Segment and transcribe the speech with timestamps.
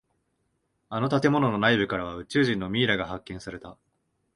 [0.89, 3.77] あの建物の内部からは宇宙人のミイラが発見された。